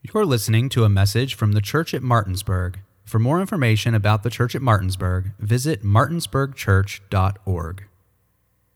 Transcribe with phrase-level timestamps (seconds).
[0.00, 2.78] You're listening to a message from the Church at Martinsburg.
[3.04, 7.87] For more information about the Church at Martinsburg, visit martinsburgchurch.org.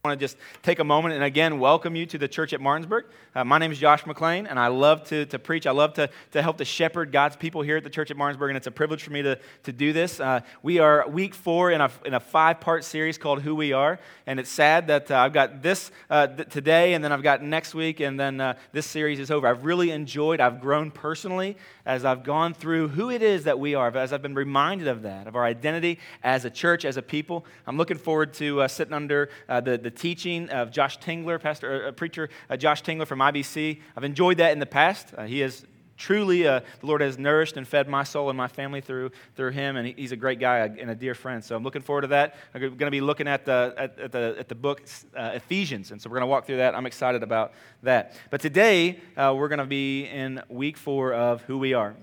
[0.04, 2.60] I want to just take a moment and again welcome you to the church at
[2.60, 3.04] Martinsburg.
[3.36, 5.64] Uh, my name is Josh McLean, and I love to, to preach.
[5.64, 8.50] I love to, to help to shepherd God's people here at the church at Martinsburg,
[8.50, 10.18] and it's a privilege for me to, to do this.
[10.18, 13.72] Uh, we are week four in a, in a five part series called Who We
[13.72, 17.22] Are, and it's sad that uh, I've got this uh, th- today, and then I've
[17.22, 19.46] got next week, and then uh, this series is over.
[19.46, 21.56] I've really enjoyed, I've grown personally
[21.86, 25.02] as I've gone through who it is that we are, as I've been reminded of
[25.02, 27.46] that, of our identity as a church, as a people.
[27.68, 31.92] I'm looking forward to uh, sitting under the, the teaching of Josh Tingler, pastor, uh,
[31.92, 33.80] preacher uh, Josh Tingler from IBC.
[33.96, 35.14] I've enjoyed that in the past.
[35.16, 35.64] Uh, he has
[35.96, 39.50] truly, uh, the Lord has nourished and fed my soul and my family through, through
[39.50, 41.44] him, and he's a great guy and a dear friend.
[41.44, 42.34] So I'm looking forward to that.
[42.54, 44.82] I'm going to be looking at the, at, at the, at the book
[45.16, 46.74] uh, Ephesians, and so we're going to walk through that.
[46.74, 48.16] I'm excited about that.
[48.30, 51.94] But today, uh, we're going to be in week four of Who We Are.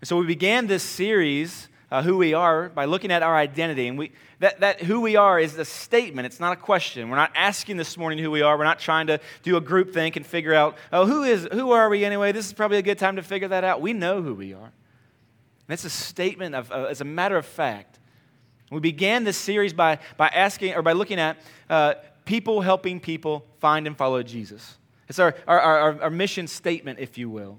[0.00, 3.86] And so we began this series uh, who we are by looking at our identity.
[3.86, 7.08] And we, that, that who we are is a statement, it's not a question.
[7.08, 8.58] We're not asking this morning who we are.
[8.58, 11.70] We're not trying to do a group think and figure out, oh, who, is, who
[11.72, 12.32] are we anyway?
[12.32, 13.80] This is probably a good time to figure that out.
[13.80, 14.72] We know who we are.
[15.68, 17.98] And it's a statement, of, uh, as a matter of fact.
[18.70, 21.38] We began this series by, by asking, or by looking at
[21.70, 24.76] uh, people helping people find and follow Jesus.
[25.08, 27.58] It's our, our, our, our mission statement, if you will.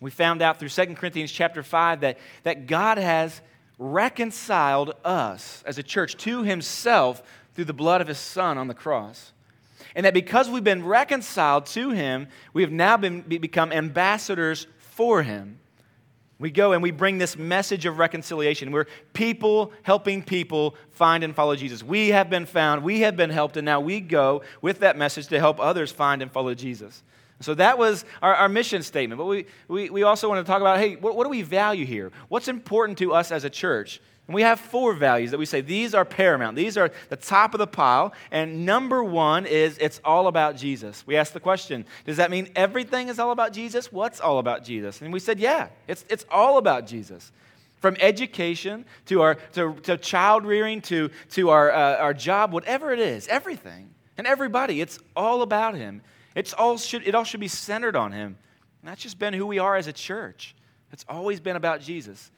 [0.00, 3.42] We found out through 2 Corinthians chapter 5 that, that God has
[3.80, 7.22] reconciled us as a church to himself
[7.54, 9.32] through the blood of his son on the cross.
[9.96, 15.22] And that because we've been reconciled to him, we have now been, become ambassadors for
[15.22, 15.58] him.
[16.38, 18.70] We go and we bring this message of reconciliation.
[18.70, 21.82] We're people helping people find and follow Jesus.
[21.82, 25.26] We have been found, we have been helped, and now we go with that message
[25.28, 27.02] to help others find and follow Jesus.
[27.40, 29.18] So that was our, our mission statement.
[29.18, 31.86] But we, we, we also want to talk about hey, what, what do we value
[31.86, 32.12] here?
[32.28, 34.00] What's important to us as a church?
[34.30, 36.54] And we have four values that we say these are paramount.
[36.54, 38.12] These are the top of the pile.
[38.30, 41.04] And number one is it's all about Jesus.
[41.04, 43.90] We asked the question Does that mean everything is all about Jesus?
[43.90, 45.00] What's all about Jesus?
[45.00, 47.32] And we said, Yeah, it's, it's all about Jesus.
[47.80, 52.92] From education to, our, to, to child rearing to, to our, uh, our job, whatever
[52.92, 56.02] it is, everything and everybody, it's all about Him.
[56.34, 58.38] It's all should, it all should be centered on Him.
[58.82, 60.54] And that's just been who we are as a church.
[60.92, 62.30] It's always been about Jesus.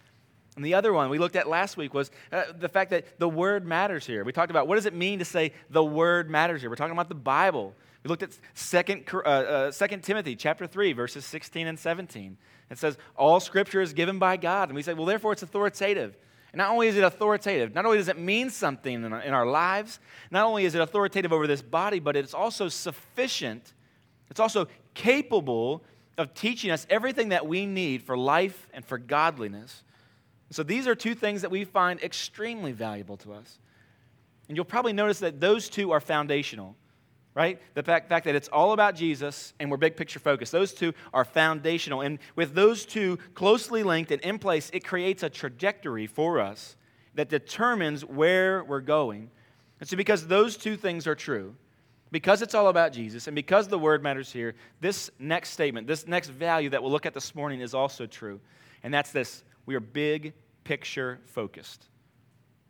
[0.57, 3.29] And the other one we looked at last week was uh, the fact that the
[3.29, 4.25] Word matters here.
[4.25, 6.69] We talked about what does it mean to say the Word matters here.
[6.69, 7.75] We're talking about the Bible.
[8.03, 12.37] We looked at Second, uh, uh, 2 Timothy chapter 3, verses 16 and 17.
[12.71, 14.69] It says, All Scripture is given by God.
[14.69, 16.17] And we say, well, therefore it's authoritative.
[16.53, 19.33] And not only is it authoritative, not only does it mean something in our, in
[19.33, 20.01] our lives,
[20.31, 23.73] not only is it authoritative over this body, but it's also sufficient
[24.33, 25.85] it's also capable
[26.17, 29.83] of teaching us everything that we need for life and for godliness.
[30.51, 33.59] So these are two things that we find extremely valuable to us.
[34.49, 36.77] And you'll probably notice that those two are foundational,
[37.35, 37.61] right?
[37.75, 40.51] The fact, fact that it's all about Jesus and we're big picture focused.
[40.51, 42.01] Those two are foundational.
[42.01, 46.75] And with those two closely linked and in place, it creates a trajectory for us
[47.17, 49.31] that determines where we're going.
[49.79, 51.55] And so, because those two things are true,
[52.13, 56.07] because it's all about Jesus and because the word matters here, this next statement, this
[56.07, 58.39] next value that we'll look at this morning is also true.
[58.85, 61.87] And that's this we are big picture focused.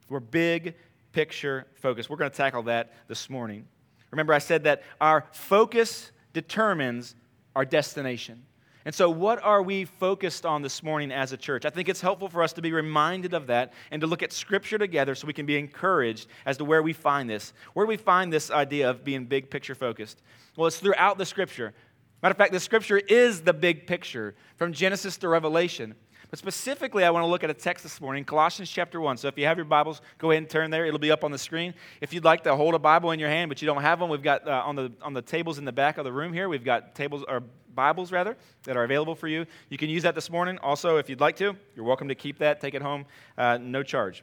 [0.08, 0.74] We're big
[1.12, 2.08] picture focused.
[2.08, 3.66] We're going to tackle that this morning.
[4.12, 7.14] Remember, I said that our focus determines
[7.56, 8.44] our destination.
[8.84, 11.64] And so, what are we focused on this morning as a church?
[11.64, 14.32] I think it's helpful for us to be reminded of that and to look at
[14.32, 17.52] Scripture together so we can be encouraged as to where we find this.
[17.74, 20.20] Where do we find this idea of being big picture focused?
[20.56, 21.74] Well, it's throughout the Scripture.
[22.22, 25.94] Matter of fact, the Scripture is the big picture from Genesis to Revelation.
[26.32, 29.18] But specifically, I want to look at a text this morning, Colossians chapter 1.
[29.18, 30.86] So if you have your Bibles, go ahead and turn there.
[30.86, 31.74] It'll be up on the screen.
[32.00, 34.08] If you'd like to hold a Bible in your hand, but you don't have one,
[34.08, 36.48] we've got uh, on, the, on the tables in the back of the room here,
[36.48, 37.42] we've got tables or
[37.74, 39.46] Bibles rather that are available for you.
[39.68, 40.58] You can use that this morning.
[40.58, 43.06] Also, if you'd like to, you're welcome to keep that, take it home,
[43.38, 44.22] uh, no charge.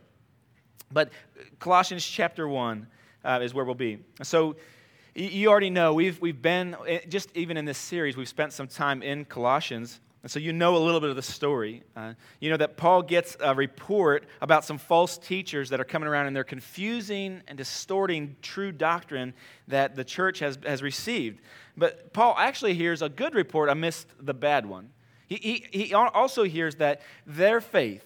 [0.92, 1.12] But
[1.60, 2.88] Colossians chapter 1
[3.24, 4.00] uh, is where we'll be.
[4.24, 4.56] So
[5.16, 8.68] you already know we've, we've been, eh, just even in this series, we've spent some
[8.68, 10.00] time in Colossians.
[10.22, 11.84] And so you know a little bit of the story.
[11.96, 16.10] Uh, you know that Paul gets a report about some false teachers that are coming
[16.10, 19.34] around and they're confusing and distorting true doctrine
[19.70, 21.40] that the church has, has received.
[21.78, 24.90] But Paul actually hears a good report amidst the bad one.
[25.28, 28.04] He, he, he also hears that their faith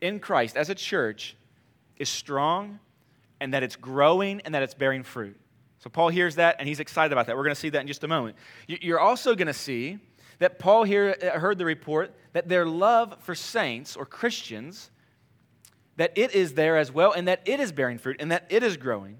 [0.00, 1.36] in Christ as a church
[1.96, 2.78] is strong
[3.40, 5.36] and that it's growing and that it's bearing fruit.
[5.78, 7.36] So Paul hears that and he's excited about that.
[7.36, 8.36] We're going to see that in just a moment.
[8.66, 9.98] You're also going to see
[10.38, 14.90] that Paul here uh, heard the report that their love for saints or Christians,
[15.96, 18.62] that it is there as well, and that it is bearing fruit, and that it
[18.62, 19.18] is growing.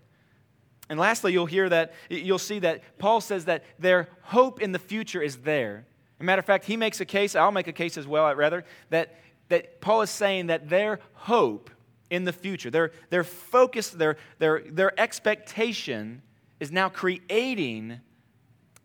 [0.88, 4.78] And lastly, you'll hear that, you'll see that Paul says that their hope in the
[4.78, 5.86] future is there.
[6.18, 8.32] As a matter of fact, he makes a case, I'll make a case as well,
[8.34, 11.70] rather, that, that Paul is saying that their hope
[12.08, 16.22] in the future, their, their focus, their, their, their expectation
[16.60, 18.00] is now creating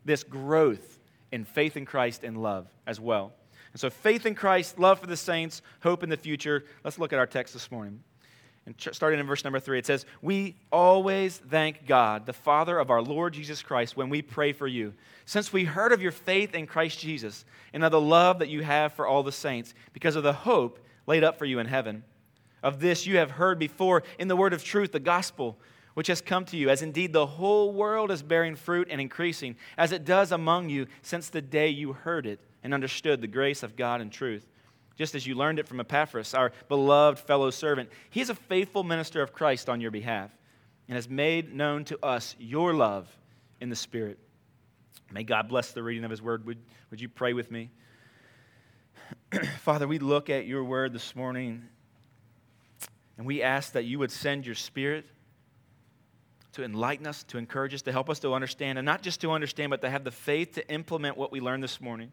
[0.04, 0.98] this growth
[1.32, 3.32] in faith in Christ and love as well.
[3.72, 6.64] And so, faith in Christ, love for the saints, hope in the future.
[6.84, 8.00] Let's look at our text this morning.
[8.64, 12.90] And starting in verse number three, it says, We always thank God, the Father of
[12.90, 14.94] our Lord Jesus Christ, when we pray for you,
[15.24, 18.62] since we heard of your faith in Christ Jesus and of the love that you
[18.62, 22.04] have for all the saints, because of the hope laid up for you in heaven.
[22.62, 25.58] Of this you have heard before in the word of truth, the gospel,
[25.94, 29.56] which has come to you, as indeed the whole world is bearing fruit and increasing,
[29.76, 33.62] as it does among you since the day you heard it and understood the grace
[33.62, 34.46] of God and truth
[34.96, 37.88] just as you learned it from Epaphras, our beloved fellow servant.
[38.10, 40.30] He is a faithful minister of Christ on your behalf
[40.88, 43.08] and has made known to us your love
[43.60, 44.18] in the Spirit.
[45.10, 46.46] May God bless the reading of his word.
[46.46, 46.58] Would,
[46.90, 47.70] would you pray with me?
[49.60, 51.64] Father, we look at your word this morning
[53.18, 55.06] and we ask that you would send your Spirit
[56.52, 59.30] to enlighten us, to encourage us, to help us to understand, and not just to
[59.30, 62.10] understand, but to have the faith to implement what we learned this morning.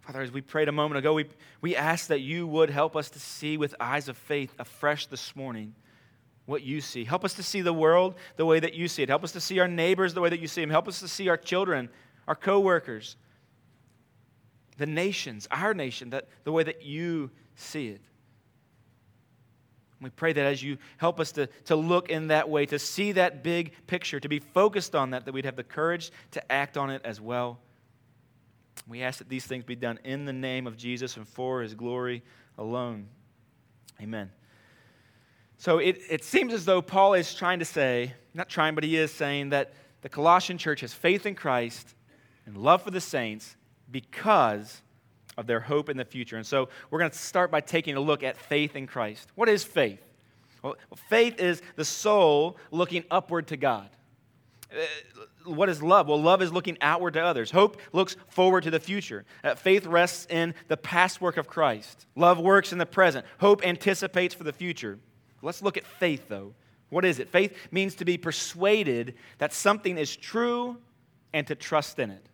[0.00, 1.26] Father, as we prayed a moment ago, we,
[1.60, 5.34] we ask that you would help us to see with eyes of faith afresh this
[5.34, 5.74] morning
[6.46, 7.04] what you see.
[7.04, 9.08] Help us to see the world the way that you see it.
[9.08, 10.70] Help us to see our neighbors the way that you see them.
[10.70, 11.88] Help us to see our children,
[12.28, 13.16] our coworkers,
[14.78, 18.00] the nations, our nation, that, the way that you see it.
[20.00, 23.12] We pray that as you help us to, to look in that way, to see
[23.12, 26.76] that big picture, to be focused on that, that we'd have the courage to act
[26.76, 27.58] on it as well.
[28.86, 31.74] We ask that these things be done in the name of Jesus and for his
[31.74, 32.22] glory
[32.58, 33.08] alone.
[34.00, 34.30] Amen.
[35.58, 38.96] So it, it seems as though Paul is trying to say, not trying, but he
[38.96, 39.72] is saying that
[40.02, 41.94] the Colossian church has faith in Christ
[42.44, 43.56] and love for the saints
[43.90, 44.82] because
[45.36, 46.36] of their hope in the future.
[46.36, 49.28] And so we're going to start by taking a look at faith in Christ.
[49.34, 50.00] What is faith?
[50.62, 50.76] Well,
[51.08, 53.88] faith is the soul looking upward to God.
[54.72, 54.84] Uh,
[55.44, 56.08] what is love?
[56.08, 57.50] Well, love is looking outward to others.
[57.50, 59.24] Hope looks forward to the future.
[59.44, 62.06] Uh, faith rests in the past work of Christ.
[62.16, 63.24] Love works in the present.
[63.38, 64.98] Hope anticipates for the future.
[65.42, 66.52] Let's look at faith, though.
[66.88, 67.28] What is it?
[67.28, 70.78] Faith means to be persuaded that something is true
[71.32, 72.26] and to trust in it.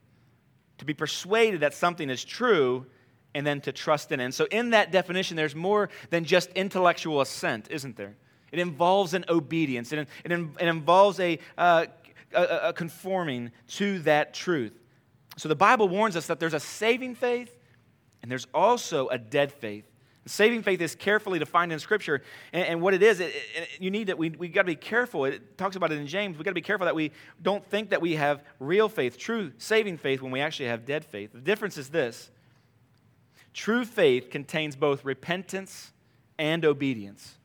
[0.82, 2.86] To be persuaded that something is true
[3.36, 4.24] and then to trust in it.
[4.24, 8.16] And so, in that definition, there's more than just intellectual assent, isn't there?
[8.50, 11.86] It involves an obedience, it, it, it involves a uh,
[12.34, 14.72] a, a conforming to that truth.
[15.36, 17.56] So the Bible warns us that there's a saving faith
[18.22, 19.84] and there's also a dead faith.
[20.24, 22.22] Saving faith is carefully defined in Scripture,
[22.52, 24.76] and, and what it is, it, it, you need that we we got to be
[24.76, 25.24] careful.
[25.24, 26.38] It talks about it in James.
[26.38, 27.10] We got to be careful that we
[27.42, 31.04] don't think that we have real faith, true saving faith, when we actually have dead
[31.04, 31.32] faith.
[31.32, 32.30] The difference is this:
[33.52, 35.92] true faith contains both repentance
[36.38, 37.38] and obedience.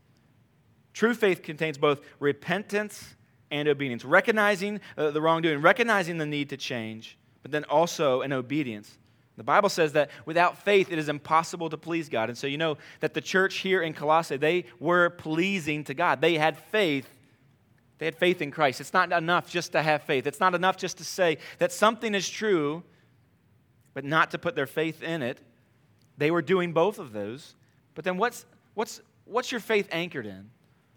[0.94, 3.16] True faith contains both repentance
[3.50, 4.06] and obedience.
[4.06, 9.00] Recognizing uh, the wrongdoing, recognizing the need to change, but then also an obedience.
[9.38, 12.30] The Bible says that without faith, it is impossible to please God.
[12.30, 16.22] And so you know that the church here in Colossae, they were pleasing to God.
[16.22, 17.08] They had faith.
[18.00, 18.82] They had faith in Christ.
[18.82, 20.26] It's not enough just to have faith.
[20.26, 22.84] It's not enough just to say that something is true,
[23.94, 25.40] but not to put their faith in it.
[26.18, 27.56] They were doing both of those.
[27.94, 30.50] But then what's, what's, what's your faith anchored in?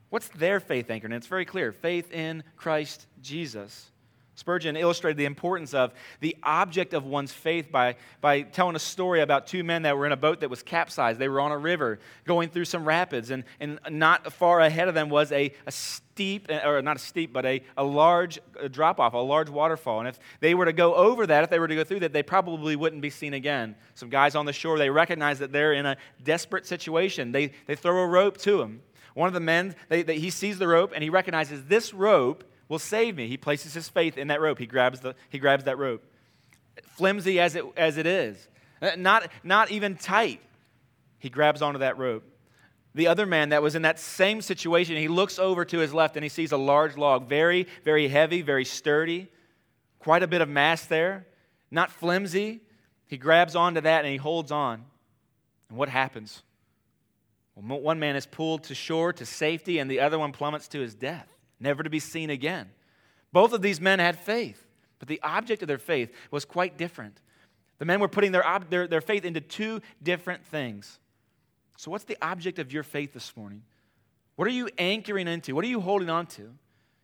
[0.08, 1.12] What's their faith anchored?
[1.12, 1.16] in?
[1.16, 3.90] it's very clear faith in Christ Jesus.
[4.40, 9.20] Spurgeon illustrated the importance of the object of one's faith by, by telling a story
[9.20, 11.18] about two men that were in a boat that was capsized.
[11.18, 14.94] They were on a river going through some rapids, and, and not far ahead of
[14.94, 18.38] them was a, a steep, or not a steep, but a, a large
[18.70, 19.98] drop off, a large waterfall.
[19.98, 22.14] And if they were to go over that, if they were to go through that,
[22.14, 23.76] they probably wouldn't be seen again.
[23.94, 27.32] Some guys on the shore, they recognize that they're in a desperate situation.
[27.32, 28.80] They, they throw a rope to them.
[29.12, 32.44] One of the men, they, they, he sees the rope and he recognizes this rope
[32.70, 33.26] will save me.
[33.26, 34.58] He places his faith in that rope.
[34.58, 36.02] He grabs, the, he grabs that rope.
[36.96, 38.48] Flimsy as it, as it is,
[38.80, 40.40] uh, not, not even tight,
[41.18, 42.24] he grabs onto that rope.
[42.94, 46.16] The other man that was in that same situation, he looks over to his left
[46.16, 49.28] and he sees a large log, very, very heavy, very sturdy,
[49.98, 51.26] quite a bit of mass there,
[51.70, 52.60] not flimsy.
[53.06, 54.84] He grabs onto that and he holds on.
[55.68, 56.42] And what happens?
[57.54, 60.80] Well, one man is pulled to shore to safety, and the other one plummets to
[60.80, 61.28] his death,
[61.60, 62.70] never to be seen again.
[63.32, 64.66] Both of these men had faith,
[64.98, 67.20] but the object of their faith was quite different.
[67.78, 70.98] The men were putting their, ob- their, their faith into two different things.
[71.76, 73.62] So, what's the object of your faith this morning?
[74.36, 75.54] What are you anchoring into?
[75.54, 76.50] What are you holding on to?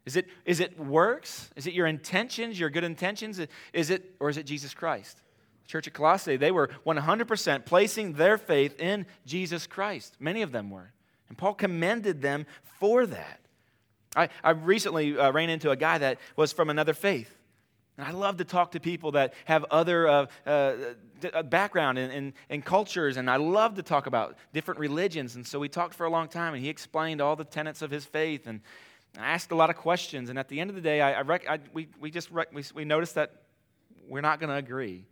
[0.05, 1.51] Is it, is it works?
[1.57, 3.41] Is it your intentions, your good intentions?
[3.73, 5.21] Is it, or is it Jesus Christ?
[5.65, 10.15] The church at Colossae, they were 100% placing their faith in Jesus Christ.
[10.21, 10.93] Many of them were.
[11.29, 12.47] And Paul commended them
[12.79, 13.41] for that.
[14.17, 17.33] I, I recently uh, ran into a guy that was from another faith.
[17.99, 20.75] And I love to talk to people that have other uh, uh,
[21.33, 25.35] uh background and, and, cultures, and I love to talk about different religions.
[25.35, 27.91] And so we talked for a long time, and he explained all the tenets of
[27.91, 28.61] his faith, and
[29.19, 30.29] I asked a lot of questions.
[30.29, 32.53] And at the end of the day, I, I, rec- I we, we just rec-
[32.53, 33.45] we, we noticed that
[34.07, 35.07] we're not going to agree.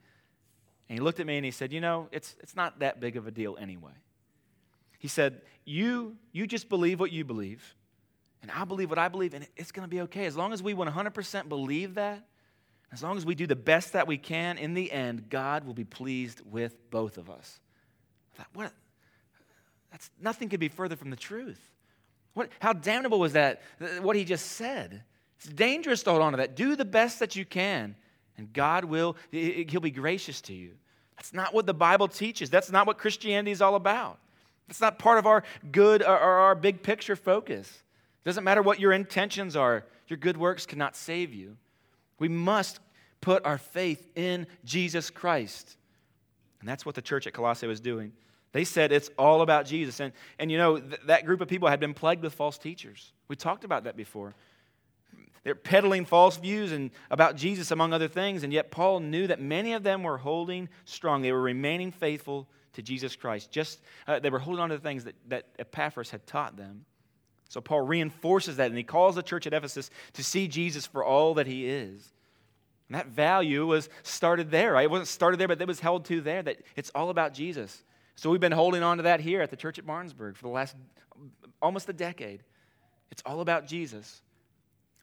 [0.88, 3.16] And he looked at me and he said, You know, it's, it's not that big
[3.16, 3.92] of a deal anyway.
[4.98, 7.74] He said, you, you just believe what you believe,
[8.44, 10.26] and I believe what I believe, and it's going to be okay.
[10.26, 12.26] As long as we 100% believe that,
[12.92, 15.72] as long as we do the best that we can, in the end, God will
[15.72, 17.58] be pleased with both of us.
[18.34, 18.72] I thought, what?
[19.90, 21.58] That's, nothing could be further from the truth.
[22.34, 23.62] What, how damnable was that,
[24.02, 25.04] what he just said?
[25.38, 26.54] It's dangerous to hold on to that.
[26.54, 27.96] Do the best that you can,
[28.36, 30.72] and God will, he'll be gracious to you.
[31.16, 32.50] That's not what the Bible teaches.
[32.50, 34.18] That's not what Christianity is all about.
[34.68, 37.82] That's not part of our good or our big picture focus.
[38.24, 41.56] Doesn't matter what your intentions are, your good works cannot save you.
[42.18, 42.80] We must
[43.20, 45.76] put our faith in Jesus Christ.
[46.60, 48.12] And that's what the church at Colossae was doing.
[48.52, 50.00] They said it's all about Jesus.
[50.00, 53.12] And, and you know, th- that group of people had been plagued with false teachers.
[53.28, 54.34] We talked about that before.
[55.42, 59.40] They're peddling false views and about Jesus, among other things, and yet Paul knew that
[59.40, 61.20] many of them were holding strong.
[61.20, 63.50] They were remaining faithful to Jesus Christ.
[63.50, 66.86] Just uh, they were holding on to the things that, that Epaphras had taught them.
[67.54, 71.04] So Paul reinforces that, and he calls the church at Ephesus to see Jesus for
[71.04, 72.12] all that he is.
[72.88, 74.82] And that value was started there, right?
[74.82, 77.84] It wasn't started there, but it was held to there, that it's all about Jesus.
[78.16, 80.48] So we've been holding on to that here at the church at Martinsburg for the
[80.48, 80.74] last
[81.62, 82.42] almost a decade.
[83.12, 84.20] It's all about Jesus.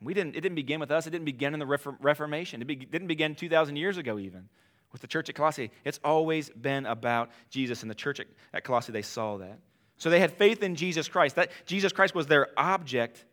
[0.01, 2.75] We didn't, it didn't begin with us, it didn't begin in the Reformation, it be,
[2.75, 4.49] didn't begin 2,000 years ago, even
[4.91, 5.71] with the church at Colossae.
[5.85, 9.57] It's always been about Jesus, and the church at, at Colossae, they saw that.
[10.01, 11.35] So they had faith in Jesus Christ.
[11.35, 13.23] That Jesus Christ was their object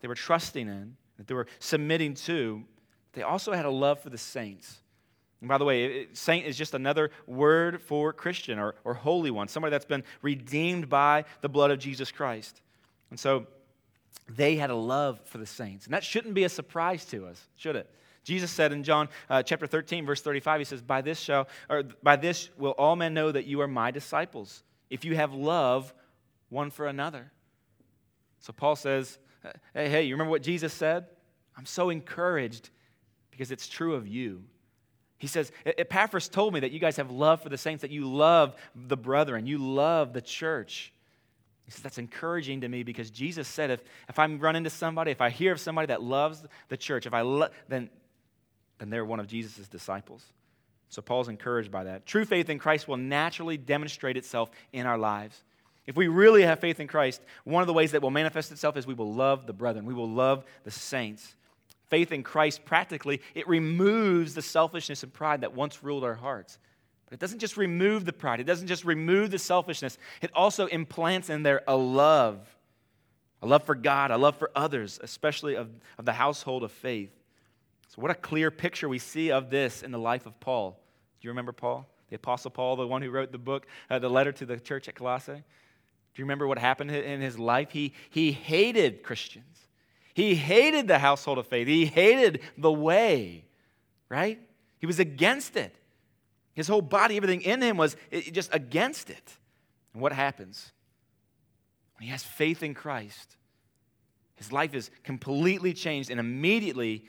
[0.00, 2.64] they were trusting in, that they were submitting to.
[3.12, 4.78] They also had a love for the saints.
[5.42, 9.48] And by the way, saint is just another word for Christian or, or holy one,
[9.48, 12.62] somebody that's been redeemed by the blood of Jesus Christ.
[13.10, 13.46] And so
[14.30, 15.84] they had a love for the saints.
[15.84, 17.90] And that shouldn't be a surprise to us, should it?
[18.24, 21.82] Jesus said in John uh, chapter 13, verse 35, he says, By this shall, or
[22.02, 25.92] by this will all men know that you are my disciples, if you have love
[26.50, 27.32] one for another.
[28.40, 29.18] So Paul says,
[29.74, 31.06] Hey, hey, you remember what Jesus said?
[31.56, 32.70] I'm so encouraged
[33.30, 34.44] because it's true of you.
[35.18, 38.12] He says, Epaphras told me that you guys have love for the saints, that you
[38.12, 40.92] love the brethren, you love the church.
[41.64, 45.10] He says, That's encouraging to me because Jesus said, if, if I run into somebody,
[45.10, 47.88] if I hear of somebody that loves the church, if I lo- then
[48.78, 50.24] and they're one of Jesus' disciples.
[50.92, 52.04] So Paul's encouraged by that.
[52.04, 55.42] True faith in Christ will naturally demonstrate itself in our lives.
[55.86, 58.76] If we really have faith in Christ, one of the ways that will manifest itself
[58.76, 61.34] is we will love the brethren, we will love the saints.
[61.88, 66.58] Faith in Christ, practically, it removes the selfishness and pride that once ruled our hearts.
[67.06, 70.66] But it doesn't just remove the pride, it doesn't just remove the selfishness, it also
[70.66, 72.38] implants in there a love
[73.40, 75.68] a love for God, a love for others, especially of,
[75.98, 77.10] of the household of faith.
[77.88, 80.78] So, what a clear picture we see of this in the life of Paul.
[81.22, 81.86] Do you remember Paul?
[82.10, 84.88] The Apostle Paul, the one who wrote the book, uh, the letter to the church
[84.88, 85.32] at Colossae?
[85.32, 87.70] Do you remember what happened in his life?
[87.70, 89.68] He, he hated Christians.
[90.14, 91.68] He hated the household of faith.
[91.68, 93.44] He hated the way,
[94.08, 94.40] right?
[94.78, 95.74] He was against it.
[96.54, 97.96] His whole body, everything in him was
[98.32, 99.38] just against it.
[99.94, 100.72] And what happens?
[101.96, 103.36] When he has faith in Christ,
[104.34, 107.04] his life is completely changed, and immediately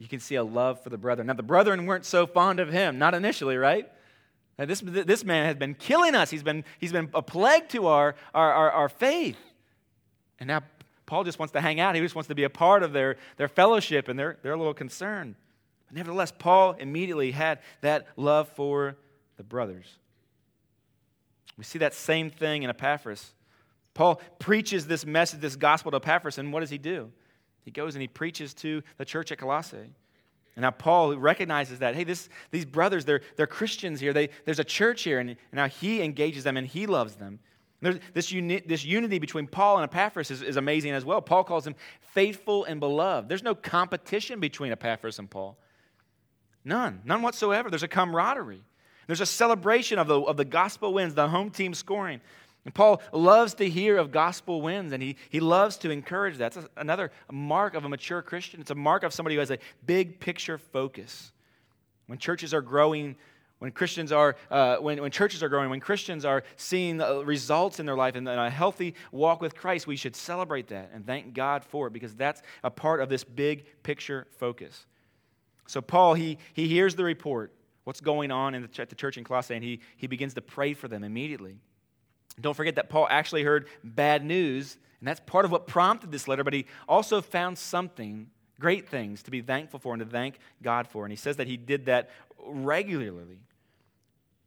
[0.00, 1.26] you can see a love for the brethren.
[1.26, 3.86] Now, the brethren weren't so fond of him, not initially, right?
[4.58, 6.30] Now, this, this man has been killing us.
[6.30, 9.36] He's been, he's been a plague to our, our, our, our faith.
[10.40, 10.62] And now
[11.04, 11.94] Paul just wants to hang out.
[11.94, 14.72] He just wants to be a part of their, their fellowship, and they're, a little
[14.72, 15.34] concerned.
[15.86, 18.96] But nevertheless, Paul immediately had that love for
[19.36, 19.98] the brothers.
[21.58, 23.34] We see that same thing in Epaphras.
[23.92, 27.12] Paul preaches this message, this gospel to Epaphras, and what does he do?
[27.64, 29.94] He goes and he preaches to the church at Colossae.
[30.56, 34.12] And now Paul recognizes that, hey, this, these brothers, they're, they're Christians here.
[34.12, 35.18] They, there's a church here.
[35.18, 37.38] And, and now he engages them and he loves them.
[37.80, 41.22] There's, this, uni- this unity between Paul and Epaphras is, is amazing as well.
[41.22, 41.74] Paul calls him
[42.12, 43.28] faithful and beloved.
[43.28, 45.56] There's no competition between Epaphras and Paul.
[46.64, 47.00] None.
[47.04, 47.70] None whatsoever.
[47.70, 48.62] There's a camaraderie.
[49.06, 52.20] There's a celebration of the, of the gospel wins, the home team scoring.
[52.64, 56.56] And Paul loves to hear of gospel wins, and he, he loves to encourage that.
[56.56, 58.60] It's another mark of a mature Christian.
[58.60, 61.32] It's a mark of somebody who has a big picture focus.
[62.06, 63.16] When churches are growing,
[63.60, 67.86] when Christians are, uh, when, when churches are growing, when Christians are seeing results in
[67.86, 71.64] their life and a healthy walk with Christ, we should celebrate that and thank God
[71.64, 74.86] for it because that's a part of this big picture focus.
[75.66, 79.16] So Paul, he, he hears the report, what's going on in the, at the church
[79.16, 81.60] in Colossae, and he, he begins to pray for them immediately.
[82.40, 86.28] Don't forget that Paul actually heard bad news, and that's part of what prompted this
[86.28, 90.38] letter, but he also found something, great things to be thankful for and to thank
[90.62, 91.04] God for.
[91.04, 92.10] And he says that he did that
[92.46, 93.40] regularly.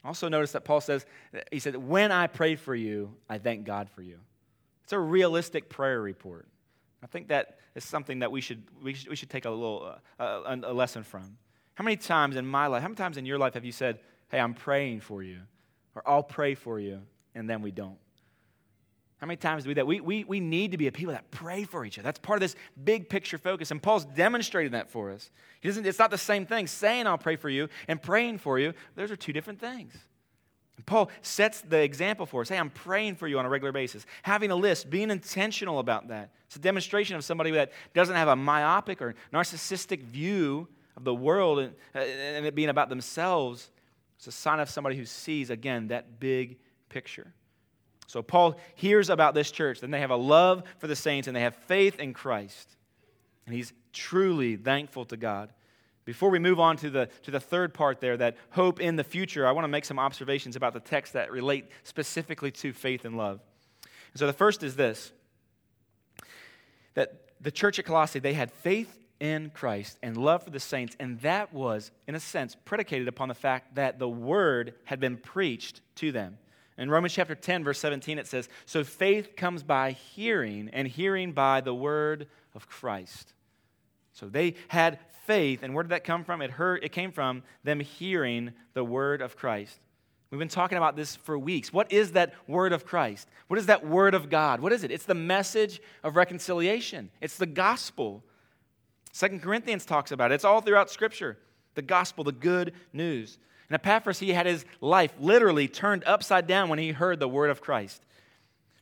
[0.05, 1.05] Also, notice that Paul says,
[1.51, 4.19] he said, When I pray for you, I thank God for you.
[4.83, 6.47] It's a realistic prayer report.
[7.01, 9.95] I think that is something that we should, we should, we should take a little
[10.19, 11.37] uh, a, a lesson from.
[11.75, 13.99] How many times in my life, how many times in your life have you said,
[14.29, 15.39] Hey, I'm praying for you,
[15.95, 17.01] or I'll pray for you,
[17.35, 17.97] and then we don't?
[19.23, 19.87] How many times do we that?
[19.87, 22.03] We, we, we need to be a people that pray for each other.
[22.03, 23.71] That's part of this big picture focus.
[23.71, 25.31] And Paul's demonstrated that for us.
[25.61, 26.67] He doesn't, it's not the same thing.
[26.67, 29.93] Saying I'll pray for you and praying for you, those are two different things.
[30.85, 32.49] Paul sets the example for us.
[32.49, 34.05] Hey, I'm praying for you on a regular basis.
[34.23, 36.31] Having a list, being intentional about that.
[36.47, 41.15] It's a demonstration of somebody that doesn't have a myopic or narcissistic view of the
[41.15, 43.71] world and, uh, and it being about themselves.
[44.17, 46.57] It's a sign of somebody who sees, again, that big
[46.93, 47.33] picture.
[48.07, 51.35] So Paul hears about this church, and they have a love for the saints and
[51.35, 52.75] they have faith in Christ.
[53.45, 55.49] And he's truly thankful to God.
[56.05, 59.03] Before we move on to the, to the third part there, that hope in the
[59.03, 63.05] future, I want to make some observations about the text that relate specifically to faith
[63.05, 63.39] and love.
[63.81, 65.11] And so the first is this
[66.93, 70.95] that the church at Colossae, they had faith in Christ and love for the saints,
[70.99, 75.17] and that was, in a sense, predicated upon the fact that the word had been
[75.17, 76.37] preached to them.
[76.77, 81.31] In Romans chapter 10, verse 17, it says, So faith comes by hearing, and hearing
[81.31, 83.33] by the word of Christ.
[84.13, 86.41] So they had faith, and where did that come from?
[86.41, 89.79] It, heard, it came from them hearing the word of Christ.
[90.29, 91.71] We've been talking about this for weeks.
[91.71, 93.29] What is that word of Christ?
[93.49, 94.61] What is that word of God?
[94.61, 94.89] What is it?
[94.89, 98.23] It's the message of reconciliation, it's the gospel.
[99.11, 100.35] Second Corinthians talks about it.
[100.35, 101.37] It's all throughout Scripture
[101.75, 103.37] the gospel, the good news.
[103.69, 107.49] And Epaphras, he had his life literally turned upside down when he heard the word
[107.49, 108.01] of Christ.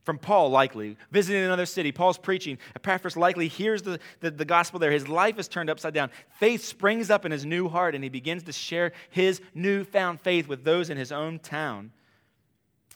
[0.03, 2.57] From Paul, likely, visiting another city, Paul's preaching.
[2.75, 4.89] Epaphras likely hears the, the, the, gospel there.
[4.89, 6.09] His life is turned upside down.
[6.39, 10.47] Faith springs up in his new heart, and he begins to share his newfound faith
[10.47, 11.91] with those in his own town.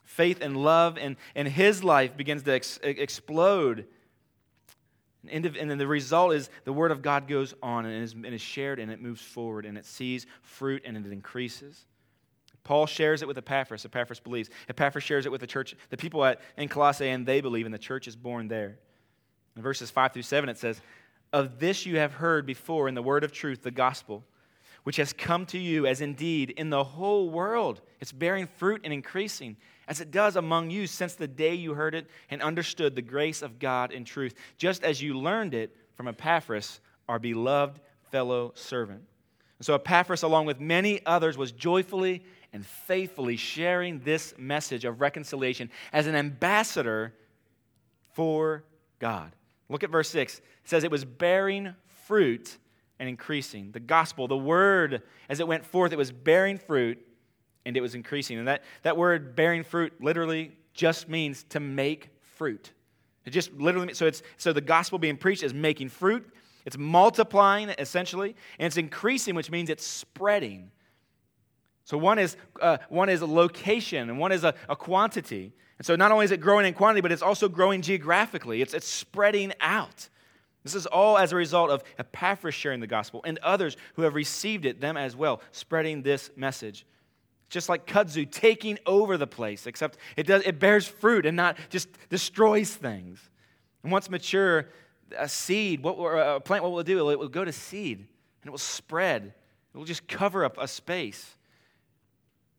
[0.04, 3.86] Faith and love in, in his life begins to ex, explode.
[5.32, 8.42] And, then the result is the word of God goes on and is, and is
[8.42, 11.86] shared, and it moves forward, and it sees fruit, and it increases.
[12.64, 13.86] Paul shares it with Epaphras.
[13.86, 14.50] Epaphras believes.
[14.68, 17.74] Epaphras shares it with the church, the people at, in Colossae, and they believe, and
[17.74, 18.80] the church is born there.
[19.56, 20.82] In verses 5 through 7, it says,
[21.32, 24.24] Of this you have heard before in the word of truth, the gospel,
[24.84, 28.92] which has come to you, as indeed in the whole world it's bearing fruit and
[28.92, 29.58] increasing,
[29.88, 33.42] as it does among you since the day you heard it and understood the grace
[33.42, 37.80] of God in truth, just as you learned it from Epaphras, our beloved
[38.12, 39.04] fellow servant.
[39.62, 45.70] So Epaphras, along with many others, was joyfully and faithfully sharing this message of reconciliation
[45.94, 47.14] as an ambassador
[48.14, 48.64] for
[49.00, 49.32] God.
[49.70, 50.38] Look at verse 6.
[50.38, 52.58] It says, It was bearing fruit
[53.00, 53.72] and increasing.
[53.72, 57.06] The gospel, the word, as it went forth, it was bearing fruit
[57.66, 58.38] and it was increasing.
[58.38, 62.72] And that, that word bearing fruit literally just means to make fruit.
[63.26, 66.30] It just literally so it's so the gospel being preached is making fruit.
[66.66, 70.72] It's multiplying essentially, and it's increasing, which means it's spreading.
[71.86, 75.54] So one is, uh, one is a location and one is a, a quantity.
[75.78, 78.62] And so not only is it growing in quantity, but it's also growing geographically.
[78.62, 80.10] It's, it's spreading out.
[80.64, 84.16] This is all as a result of Epaphras sharing the gospel and others who have
[84.16, 86.88] received it, them as well, spreading this message.
[87.50, 91.58] Just like kudzu taking over the place, except it, does, it bears fruit and not
[91.70, 93.30] just destroys things.
[93.84, 94.70] And once mature,
[95.18, 97.10] a seed, what, a plant, what will it do?
[97.10, 99.34] It will go to seed and it will spread.
[99.74, 101.36] It will just cover up a space.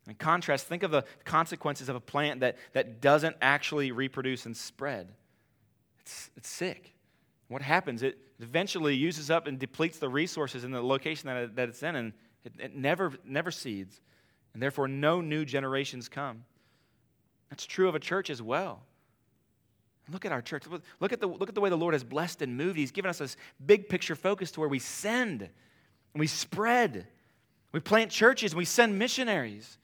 [0.07, 4.55] In contrast, think of the consequences of a plant that, that doesn't actually reproduce and
[4.55, 5.09] spread.
[5.99, 6.93] It's, it's sick.
[7.49, 8.03] What happens?
[8.03, 11.83] It eventually uses up and depletes the resources in the location that, it, that it's
[11.83, 12.13] in, and
[12.45, 13.99] it, it never, never seeds.
[14.57, 16.43] And therefore, no new generations come.
[17.51, 18.81] That's true of a church as well.
[20.11, 20.63] Look at our church.
[20.99, 22.75] Look at, the, look at the way the Lord has blessed and moved.
[22.75, 25.49] He's given us this big picture focus to where we send and
[26.15, 27.05] we spread
[27.71, 29.77] We plant churches, and we send missionaries.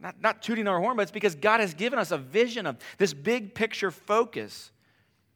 [0.00, 2.78] Not, not tooting our horn, but it's because God has given us a vision of
[2.96, 4.72] this big picture focus.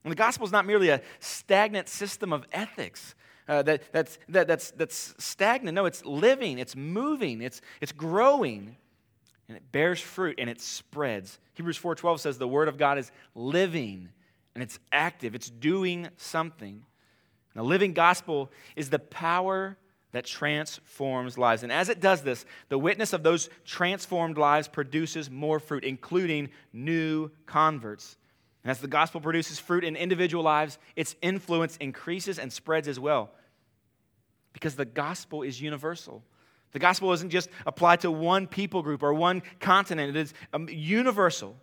[0.05, 3.15] And the gospel is not merely a stagnant system of ethics
[3.49, 5.75] uh, that, that's, that, that's, that's stagnant.
[5.75, 8.77] No, it's living, it's moving, it's, it's growing,
[9.49, 11.39] and it bears fruit and it spreads.
[11.55, 14.09] Hebrews 4.12 says the word of God is living
[14.55, 16.75] and it's active, it's doing something.
[17.55, 19.77] And the living gospel is the power
[20.13, 21.63] that transforms lives.
[21.63, 26.51] And as it does this, the witness of those transformed lives produces more fruit, including
[26.73, 28.17] new converts.
[28.65, 33.01] And as the gospel produces fruit in individual lives, its influence increases and spreads as
[33.01, 33.31] well.
[34.53, 36.23] Because the gospel is universal.
[36.73, 40.69] The gospel isn't just applied to one people group or one continent, it is um,
[40.71, 41.57] universal.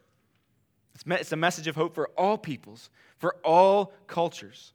[1.07, 4.73] It's a message of hope for all peoples, for all cultures.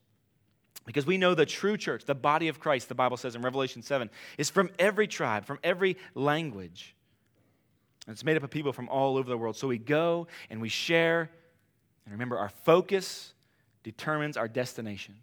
[0.87, 3.83] Because we know the true church, the body of Christ, the Bible says in Revelation
[3.83, 6.95] 7, is from every tribe, from every language.
[8.07, 9.57] And it's made up of people from all over the world.
[9.57, 11.31] So we go and we share.
[12.05, 13.33] And remember, our focus
[13.83, 15.15] determines our destination.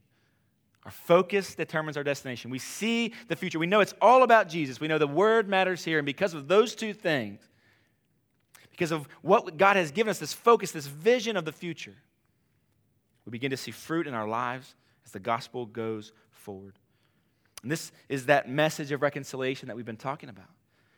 [0.85, 2.49] Our focus determines our destination.
[2.49, 3.59] We see the future.
[3.59, 4.79] We know it's all about Jesus.
[4.79, 5.99] We know the word matters here.
[5.99, 7.41] And because of those two things,
[8.71, 11.95] because of what God has given us, this focus, this vision of the future,
[13.25, 14.73] we begin to see fruit in our lives
[15.05, 16.73] as the gospel goes forward.
[17.61, 20.49] And this is that message of reconciliation that we've been talking about.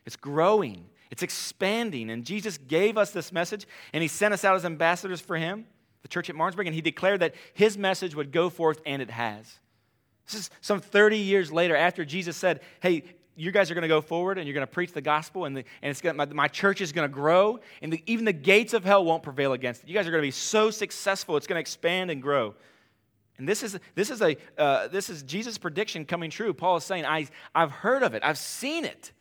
[0.05, 2.09] It's growing, it's expanding.
[2.09, 5.67] And Jesus gave us this message, and He sent us out as ambassadors for Him,
[6.01, 9.11] the church at Martinsburg, and He declared that His message would go forth, and it
[9.11, 9.59] has.
[10.25, 13.03] This is some 30 years later after Jesus said, Hey,
[13.35, 15.55] you guys are going to go forward and you're going to preach the gospel, and,
[15.55, 18.33] the, and it's gonna, my, my, church is going to grow, and the, even the
[18.33, 19.89] gates of hell won't prevail against it.
[19.89, 22.55] You guys are going to be so successful, it's going to expand and grow.
[23.37, 26.55] And this is, this is, a, uh, this is Jesus' prediction coming true.
[26.55, 29.11] Paul is saying, I, I've heard of it, I've seen it.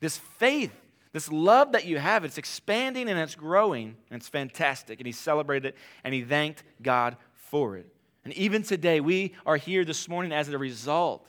[0.00, 0.72] This faith,
[1.12, 5.00] this love that you have, it's expanding and it's growing, and it's fantastic.
[5.00, 7.92] And he celebrated it and he thanked God for it.
[8.24, 11.26] And even today, we are here this morning as a result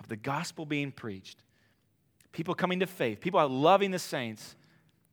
[0.00, 1.42] of the gospel being preached.
[2.32, 4.56] People coming to faith, people are loving the saints.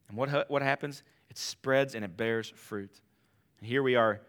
[0.08, 1.04] And what, what happens?
[1.30, 3.02] It spreads and it bears fruit.
[3.60, 4.22] And here we are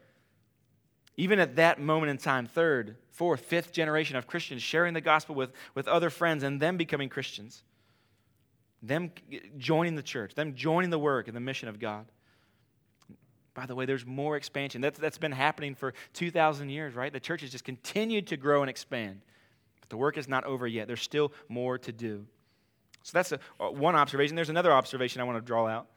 [1.21, 5.35] even at that moment in time, third, fourth, fifth generation of Christians sharing the gospel
[5.35, 7.63] with, with other friends and them becoming Christians,
[8.83, 9.11] them
[9.59, 12.07] joining the church, them joining the work and the mission of God.
[13.55, 14.81] By the way, there's more expansion.
[14.81, 17.13] That's, that's been happening for 2,000 years, right?
[17.13, 19.21] The church has just continued to grow and expand.
[19.81, 20.87] But the work is not over yet.
[20.87, 22.27] There's still more to do.
[23.03, 24.37] So that's a, uh, one observation.
[24.37, 25.89] There's another observation I want to draw out.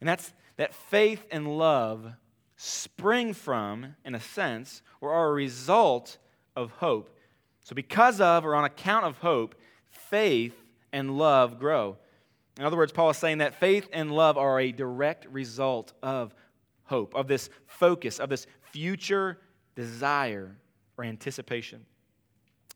[0.00, 2.12] And that's that faith and love
[2.56, 6.18] spring from, in a sense, or are a result
[6.56, 7.16] of hope.
[7.62, 9.54] So, because of or on account of hope,
[9.90, 10.54] faith
[10.92, 11.98] and love grow.
[12.58, 16.34] In other words, Paul is saying that faith and love are a direct result of
[16.84, 19.38] hope, of this focus, of this future
[19.76, 20.56] desire
[20.96, 21.86] or anticipation.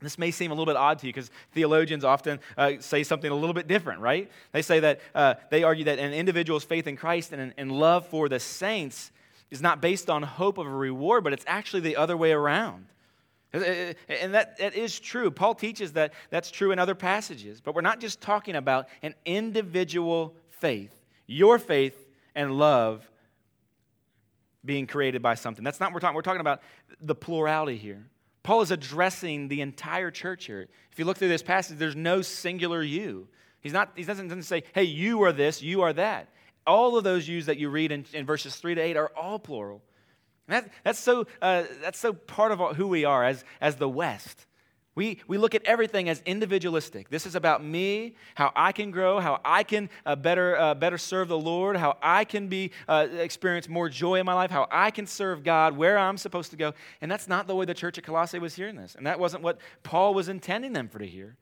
[0.00, 3.30] This may seem a little bit odd to you because theologians often uh, say something
[3.30, 4.30] a little bit different, right?
[4.52, 8.06] They say that uh, they argue that an individual's faith in Christ and, and love
[8.06, 9.10] for the saints
[9.50, 12.86] is not based on hope of a reward, but it's actually the other way around.
[13.54, 15.30] Uh, uh, uh, and that, that is true.
[15.30, 17.60] Paul teaches that that's true in other passages.
[17.60, 20.94] But we're not just talking about an individual faith,
[21.26, 21.96] your faith
[22.34, 23.08] and love
[24.64, 25.64] being created by something.
[25.64, 26.14] That's not what we're talking.
[26.14, 26.62] We're talking about
[27.00, 28.06] the plurality here.
[28.42, 30.68] Paul is addressing the entire church here.
[30.90, 33.28] If you look through this passage, there's no singular you.
[33.60, 36.28] He's not, he doesn't, doesn't say, hey, you are this, you are that
[36.66, 39.38] all of those yous that you read in, in verses 3 to 8 are all
[39.38, 39.82] plural.
[40.48, 44.46] That, that's, so, uh, that's so part of who we are as, as the West.
[44.94, 47.08] We, we look at everything as individualistic.
[47.08, 50.98] This is about me, how I can grow, how I can uh, better, uh, better
[50.98, 54.68] serve the Lord, how I can be, uh, experience more joy in my life, how
[54.70, 56.74] I can serve God, where I'm supposed to go.
[57.00, 58.94] And that's not the way the church at Colossae was hearing this.
[58.94, 61.36] And that wasn't what Paul was intending them for to hear.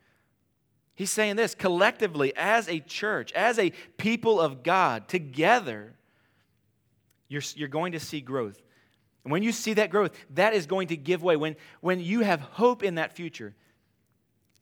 [0.95, 5.95] He's saying this collectively, as a church, as a people of God, together,
[7.27, 8.63] you're, you're going to see growth.
[9.25, 11.37] And when you see that growth, that is going to give way.
[11.37, 13.55] When, when you have hope in that future,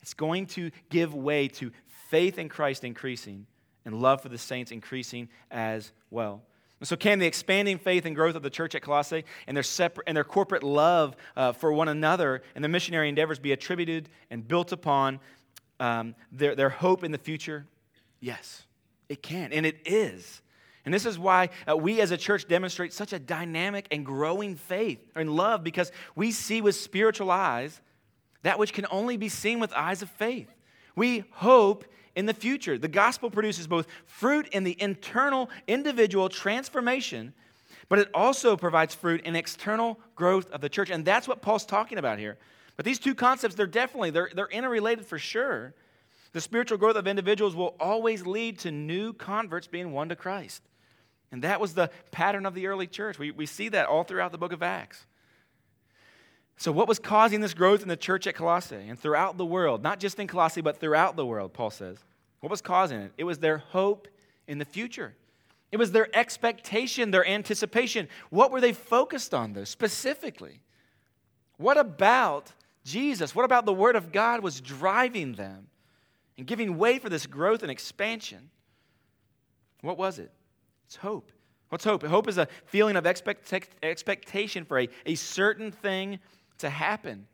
[0.01, 1.71] it's going to give way to
[2.09, 3.47] faith in Christ increasing
[3.85, 6.43] and love for the saints increasing as well.
[6.81, 9.65] And so, can the expanding faith and growth of the church at Colossae and their,
[9.65, 14.09] separate, and their corporate love uh, for one another and their missionary endeavors be attributed
[14.31, 15.19] and built upon
[15.81, 17.67] um, their, their hope in the future?
[18.21, 18.65] Yes,
[19.09, 20.41] it can, and it is.
[20.85, 24.57] And this is why uh, we as a church demonstrate such a dynamic and growing
[24.57, 27.81] faith and love because we see with spiritual eyes
[28.43, 30.49] that which can only be seen with eyes of faith.
[30.97, 32.79] We hope in the future.
[32.79, 37.35] The gospel produces both fruit in the internal individual transformation,
[37.89, 40.91] but it also provides fruit in external growth of the church.
[40.91, 42.39] And that's what Paul's talking about here.
[42.77, 45.75] But these two concepts, they're definitely, they're, they're interrelated for sure.
[46.39, 50.63] The spiritual growth of individuals will always lead to new converts being won to Christ.
[51.33, 53.19] And that was the pattern of the early church.
[53.19, 55.05] We, we see that all throughout the book of Acts.
[56.57, 59.83] So, what was causing this growth in the church at Colossae and throughout the world?
[59.83, 61.99] Not just in Colossae, but throughout the world, Paul says.
[62.39, 63.13] What was causing it?
[63.19, 64.07] It was their hope
[64.47, 65.17] in the future.
[65.73, 68.07] It was their expectation, their anticipation.
[68.31, 70.61] What were they focused on, though, specifically?
[71.57, 72.53] What about
[72.85, 73.35] Jesus?
[73.35, 75.67] What about the Word of God was driving them
[76.39, 78.49] and giving way for this growth and expansion?
[79.83, 80.31] What was it?
[80.87, 81.31] It's hope.
[81.69, 82.03] What's hope?
[82.03, 86.19] Hope is a feeling of expect- expectation for a, a certain thing
[86.59, 87.27] to happen.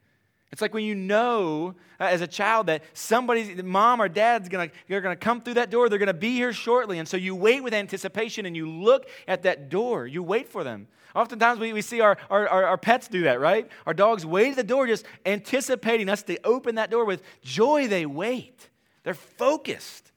[0.50, 4.70] It's like when you know uh, as a child that somebody's mom or dad's gonna,
[4.88, 6.98] they're gonna come through that door, they're gonna be here shortly.
[6.98, 10.64] And so you wait with anticipation and you look at that door, you wait for
[10.64, 10.88] them.
[11.14, 13.68] Oftentimes we, we see our, our, our, our pets do that, right?
[13.86, 17.86] Our dogs wait at the door, just anticipating us to open that door with joy,
[17.86, 18.68] they wait.
[19.04, 20.10] They're focused.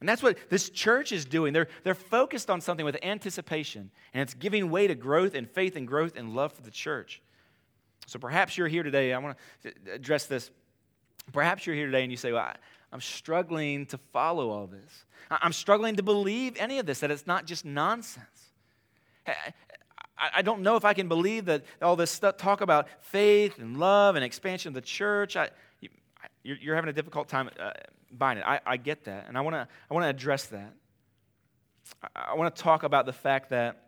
[0.00, 1.52] And that's what this church is doing.
[1.52, 5.76] They're, they're focused on something with anticipation, and it's giving way to growth and faith
[5.76, 7.22] and growth and love for the church.
[8.06, 9.12] So perhaps you're here today.
[9.12, 10.50] I want to address this.
[11.32, 12.56] Perhaps you're here today and you say, Well, I,
[12.92, 15.04] am struggling to follow all this.
[15.28, 18.26] I'm struggling to believe any of this, that it's not just nonsense.
[20.18, 23.76] I don't know if I can believe that all this stuff, talk about faith and
[23.76, 25.36] love and expansion of the church.
[25.36, 25.50] I,
[26.42, 27.72] you're, having a difficult time uh,
[28.10, 28.44] buying it.
[28.46, 29.26] I, I get that.
[29.28, 30.72] And I want to I wanna address that.
[32.02, 33.82] I, I want to talk about the fact that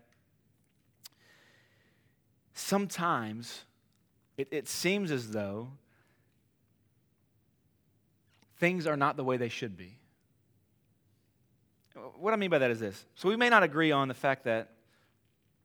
[2.54, 3.64] sometimes
[4.36, 5.68] it, it seems as though
[8.58, 9.98] things are not the way they should be.
[12.18, 13.04] What I mean by that is this.
[13.14, 14.70] So we may not agree on the fact that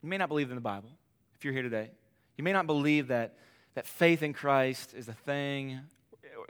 [0.01, 0.89] you may not believe in the Bible
[1.35, 1.91] if you're here today.
[2.37, 3.35] You may not believe that,
[3.75, 5.79] that faith in Christ is a thing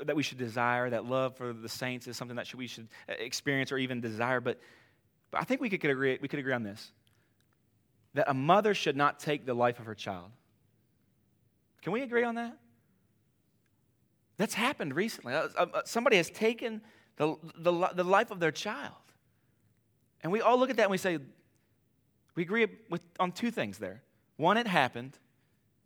[0.05, 3.71] that we should desire, that love for the saints is something that we should experience
[3.71, 4.39] or even desire.
[4.39, 4.59] But,
[5.31, 6.91] but I think we could, agree, we could agree on this
[8.15, 10.29] that a mother should not take the life of her child.
[11.81, 12.57] Can we agree on that?
[14.37, 15.33] That's happened recently.
[15.33, 16.81] Uh, uh, somebody has taken
[17.17, 18.93] the, the, the life of their child.
[20.21, 21.19] And we all look at that and we say,
[22.35, 24.01] we agree with, on two things there.
[24.37, 25.17] One, it happened,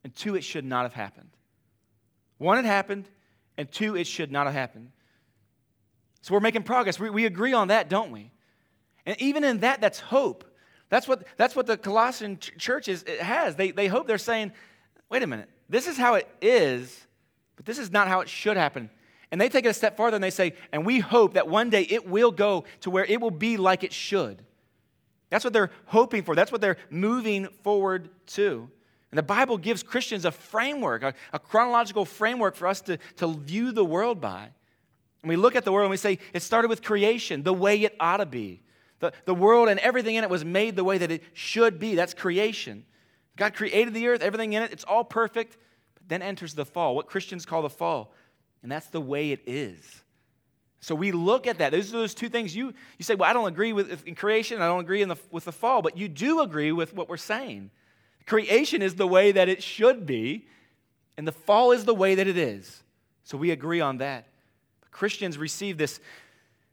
[0.03, 1.29] and two, it should not have happened.
[2.37, 3.09] One, it happened,
[3.57, 4.91] and two, it should not have happened.
[6.21, 6.99] So we're making progress.
[6.99, 8.31] We, we agree on that, don't we?
[9.05, 10.43] And even in that, that's hope.
[10.89, 13.55] That's what, that's what the Colossian church is, has.
[13.55, 14.51] They, they hope they're saying,
[15.09, 17.07] wait a minute, this is how it is,
[17.55, 18.89] but this is not how it should happen.
[19.31, 21.69] And they take it a step farther and they say, and we hope that one
[21.69, 24.43] day it will go to where it will be like it should.
[25.29, 26.35] That's what they're hoping for.
[26.35, 28.69] That's what they're moving forward to.
[29.11, 33.33] And the Bible gives Christians a framework, a, a, chronological framework for us to, to
[33.33, 34.49] view the world by.
[35.23, 37.83] And we look at the world and we say, it started with creation, the way
[37.83, 38.61] it ought to be.
[38.99, 41.95] The, the world and everything in it was made the way that it should be.
[41.95, 42.85] That's creation.
[43.37, 45.57] God created the earth, everything in it, it's all perfect.
[45.93, 48.13] But then enters the fall, what Christians call the fall.
[48.61, 50.03] And that's the way it is.
[50.79, 51.71] So we look at that.
[51.71, 52.55] Those are those two things.
[52.55, 55.45] You, you say, well, I don't agree with in creation, I don't agree the, with
[55.45, 57.71] the fall, but you do agree with what we're saying.
[58.27, 60.45] Creation is the way that it should be,
[61.17, 62.83] and the fall is the way that it is.
[63.23, 64.27] So we agree on that.
[64.81, 66.01] But Christians receive this,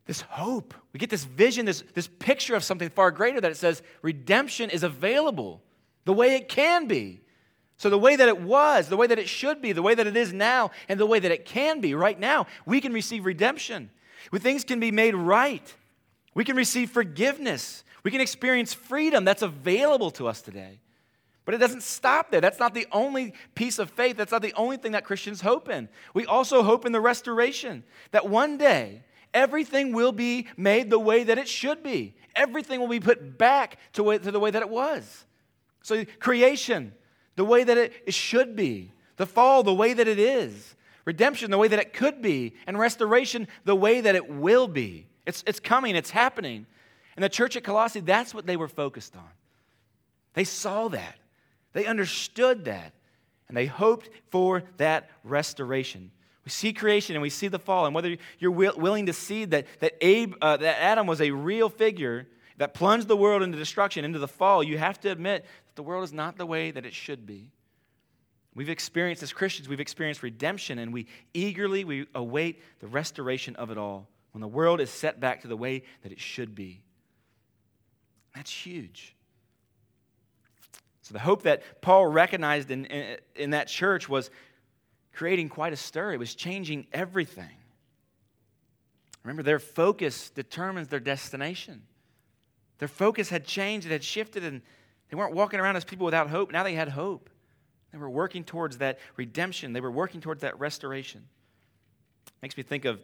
[0.04, 0.74] this hope.
[0.92, 4.68] We get this vision, this, this picture of something far greater that it says redemption
[4.68, 5.62] is available
[6.04, 7.20] the way it can be.
[7.76, 10.06] So, the way that it was, the way that it should be, the way that
[10.06, 13.26] it is now, and the way that it can be right now, we can receive
[13.26, 13.90] redemption.
[14.32, 15.74] Things can be made right,
[16.34, 17.84] we can receive forgiveness.
[18.04, 20.78] We can experience freedom that's available to us today.
[21.44, 22.40] But it doesn't stop there.
[22.40, 24.16] That's not the only piece of faith.
[24.16, 25.88] That's not the only thing that Christians hope in.
[26.14, 29.02] We also hope in the restoration, that one day
[29.34, 32.14] everything will be made the way that it should be.
[32.34, 35.26] Everything will be put back to, the way that it was.
[35.82, 36.94] So, creation,
[37.36, 41.58] the way that it should be, the fall, the way that it is, redemption, the
[41.58, 45.06] way that it could be, and restoration, the way that it will be.
[45.26, 46.66] It's, it's coming, it's happening.
[47.16, 49.28] And the church at Colossae, that's what they were focused on.
[50.32, 51.16] They saw that,
[51.74, 52.94] they understood that,
[53.48, 56.10] and they hoped for that restoration.
[56.44, 59.66] We see creation and we see the fall, and whether you're willing to see that,
[59.80, 64.04] that, Abe, uh, that Adam was a real figure that plunged the world into destruction,
[64.04, 66.86] into the fall, you have to admit that the world is not the way that
[66.86, 67.50] it should be.
[68.54, 73.70] We've experienced, as Christians, we've experienced redemption, and we eagerly we await the restoration of
[73.70, 76.82] it all when the world is set back to the way that it should be.
[78.34, 79.13] That's huge.
[81.04, 84.30] So, the hope that Paul recognized in, in, in that church was
[85.12, 86.14] creating quite a stir.
[86.14, 87.56] It was changing everything.
[89.22, 91.82] Remember, their focus determines their destination.
[92.78, 94.62] Their focus had changed, it had shifted, and
[95.10, 96.50] they weren't walking around as people without hope.
[96.50, 97.28] Now they had hope.
[97.92, 101.28] They were working towards that redemption, they were working towards that restoration.
[102.40, 102.98] Makes me think of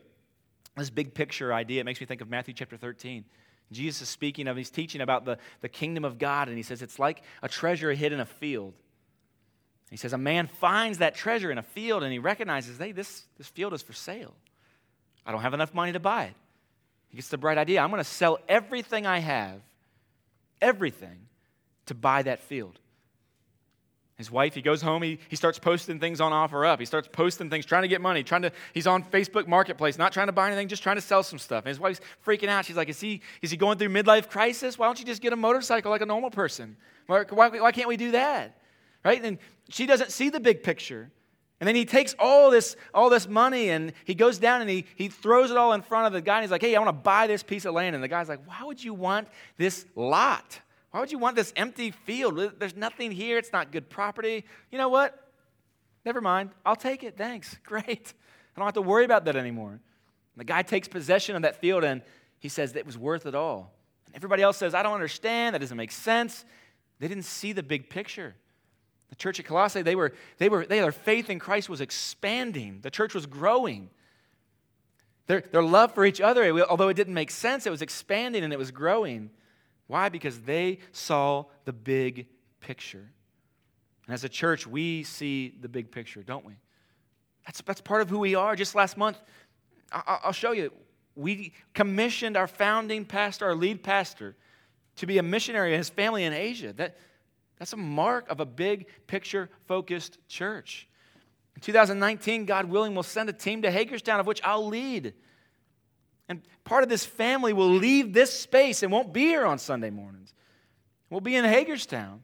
[0.74, 1.82] this big picture idea.
[1.82, 3.26] It makes me think of Matthew chapter 13.
[3.72, 6.82] Jesus is speaking of, he's teaching about the, the kingdom of God, and he says
[6.82, 8.74] it's like a treasure hid in a field.
[9.90, 13.24] He says, A man finds that treasure in a field and he recognizes, hey, this,
[13.36, 14.34] this field is for sale.
[15.26, 16.34] I don't have enough money to buy it.
[17.08, 19.60] He gets the bright idea I'm going to sell everything I have,
[20.62, 21.26] everything,
[21.86, 22.78] to buy that field.
[24.20, 27.48] His wife, he goes home, he, he starts posting things on OfferUp He starts posting
[27.48, 30.46] things, trying to get money, trying to, he's on Facebook Marketplace, not trying to buy
[30.46, 31.64] anything, just trying to sell some stuff.
[31.64, 32.66] And his wife's freaking out.
[32.66, 34.78] She's like, is he, is he going through midlife crisis?
[34.78, 36.76] Why don't you just get a motorcycle like a normal person?
[37.06, 38.60] Why, why, why can't we do that?
[39.02, 39.24] Right?
[39.24, 39.38] And
[39.70, 41.10] she doesn't see the big picture.
[41.60, 44.86] And then he takes all this, all this money and he goes down and he,
[44.96, 46.88] he throws it all in front of the guy and he's like, hey, I want
[46.88, 47.94] to buy this piece of land.
[47.94, 50.60] And the guy's like, why would you want this lot?
[50.90, 52.58] Why would you want this empty field?
[52.58, 53.38] There's nothing here.
[53.38, 54.44] It's not good property.
[54.70, 55.16] You know what?
[56.04, 56.50] Never mind.
[56.64, 57.16] I'll take it.
[57.16, 57.56] Thanks.
[57.64, 58.14] Great.
[58.56, 59.70] I don't have to worry about that anymore.
[59.72, 59.80] And
[60.36, 62.02] the guy takes possession of that field and
[62.38, 63.72] he says that it was worth it all.
[64.06, 65.54] And everybody else says, I don't understand.
[65.54, 66.44] That doesn't make sense.
[66.98, 68.34] They didn't see the big picture.
[69.10, 72.80] The church at Colossae, they were, they were, they, their faith in Christ was expanding.
[72.82, 73.90] The church was growing.
[75.26, 78.52] Their, their love for each other, although it didn't make sense, it was expanding and
[78.52, 79.30] it was growing.
[79.90, 80.08] Why?
[80.08, 82.28] Because they saw the big
[82.60, 83.10] picture.
[84.06, 86.52] And as a church, we see the big picture, don't we?
[87.44, 88.54] That's, that's part of who we are.
[88.54, 89.20] Just last month,
[89.90, 90.72] I, I'll show you.
[91.16, 94.36] We commissioned our founding pastor, our lead pastor,
[94.94, 96.72] to be a missionary and his family in Asia.
[96.72, 96.96] That,
[97.58, 100.86] that's a mark of a big picture focused church.
[101.56, 105.14] In 2019, God willing, we'll send a team to Hagerstown, of which I'll lead.
[106.30, 109.90] And part of this family will leave this space and won't be here on Sunday
[109.90, 110.32] mornings.
[111.10, 112.22] We'll be in Hagerstown.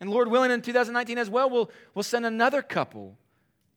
[0.00, 3.18] And Lord willing, in 2019 as well, we'll, we'll send another couple,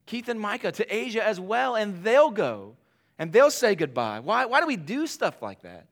[0.06, 2.76] Keith and Micah, to Asia as well, and they'll go
[3.18, 4.20] and they'll say goodbye.
[4.20, 5.88] Why, why do we do stuff like that?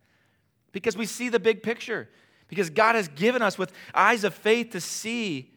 [0.71, 2.07] Because we see the big picture.
[2.49, 5.49] Because God has given us with eyes of faith to see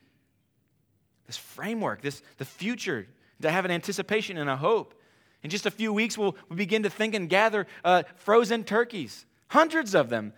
[1.26, 3.06] this framework, this the future,
[3.42, 4.94] to have an anticipation and a hope.
[5.46, 9.26] In just a few weeks, we'll, we'll begin to think and gather uh, frozen turkeys,
[9.46, 10.32] hundreds of them.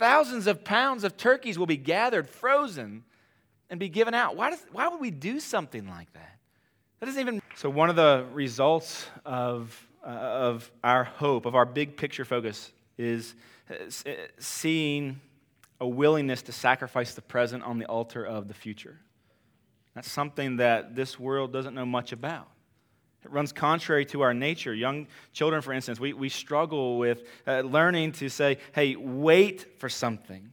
[0.00, 3.04] Thousands of pounds of turkeys will be gathered, frozen,
[3.70, 4.34] and be given out.
[4.34, 6.40] Why, does, why would we do something like that?
[6.98, 7.40] That doesn't even.
[7.54, 12.72] So, one of the results of, uh, of our hope, of our big picture focus,
[12.98, 13.36] is
[13.70, 13.74] uh,
[14.10, 15.20] uh, seeing
[15.80, 18.98] a willingness to sacrifice the present on the altar of the future.
[19.94, 22.48] That's something that this world doesn't know much about.
[23.24, 24.74] It runs contrary to our nature.
[24.74, 29.88] Young children, for instance, we, we struggle with uh, learning to say, hey, wait for
[29.88, 30.50] something.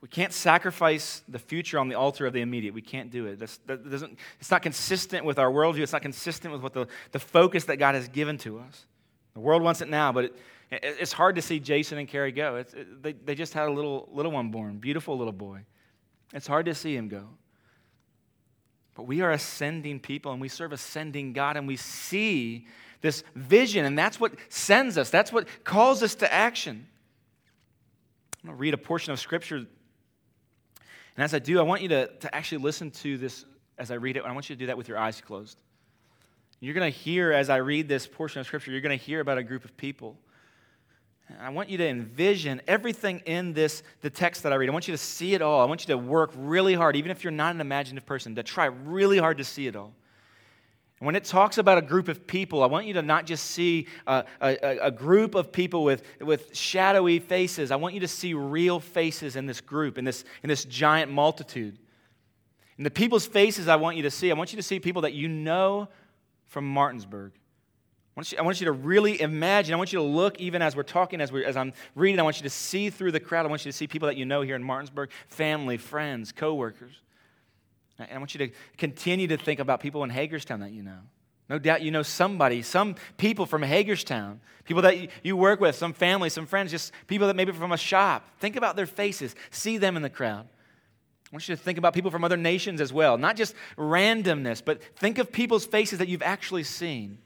[0.00, 2.72] We can't sacrifice the future on the altar of the immediate.
[2.72, 3.38] We can't do it.
[3.38, 5.80] That's, that doesn't, it's not consistent with our worldview.
[5.80, 8.86] It's not consistent with what the, the focus that God has given to us.
[9.34, 10.36] The world wants it now, but it,
[10.70, 12.56] it, it's hard to see Jason and Carrie go.
[12.56, 15.60] It, they, they just had a little, little one born, beautiful little boy.
[16.32, 17.24] It's hard to see him go.
[18.98, 22.66] But we are ascending people and we serve ascending God and we see
[23.00, 26.84] this vision, and that's what sends us, that's what calls us to action.
[28.42, 29.58] I'm going to read a portion of Scripture.
[29.58, 29.68] And
[31.16, 33.44] as I do, I want you to, to actually listen to this
[33.78, 34.24] as I read it.
[34.24, 35.60] I want you to do that with your eyes closed.
[36.58, 39.20] You're going to hear, as I read this portion of Scripture, you're going to hear
[39.20, 40.18] about a group of people
[41.40, 44.68] I want you to envision everything in this, the text that I read.
[44.68, 45.60] I want you to see it all.
[45.60, 48.42] I want you to work really hard, even if you're not an imaginative person, to
[48.42, 49.92] try really hard to see it all.
[51.00, 53.46] And when it talks about a group of people, I want you to not just
[53.46, 57.70] see a, a, a, group of people with, with shadowy faces.
[57.70, 61.12] I want you to see real faces in this group, in this, in this giant
[61.12, 61.78] multitude.
[62.78, 65.02] And the people's faces I want you to see, I want you to see people
[65.02, 65.88] that you know
[66.46, 67.32] from Martinsburg
[68.18, 69.72] want, you, I want you to really imagine.
[69.72, 72.24] I want you to look, even as we're talking, as, we as I'm reading, I
[72.24, 73.46] want you to see through the crowd.
[73.46, 76.94] I want you to see people that you know here in Martinsburg family, friends, coworkers.
[77.96, 80.98] And I want you to continue to think about people in Hagerstown that you know.
[81.48, 85.92] No doubt you know somebody, some people from Hagerstown, people that you work with, some
[85.92, 88.28] family, some friends, just people that maybe from a shop.
[88.40, 90.48] Think about their faces, see them in the crowd.
[91.30, 94.60] I want you to think about people from other nations as well, not just randomness,
[94.64, 97.18] but think of people's faces that you've actually seen.